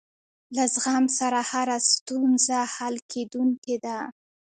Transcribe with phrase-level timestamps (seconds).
[0.55, 3.97] له زغم سره هره ستونزه حل کېدونکې ده.